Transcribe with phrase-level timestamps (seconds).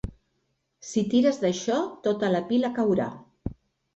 [0.91, 1.77] Si tires d'això,
[2.09, 3.09] tota la pila caurà.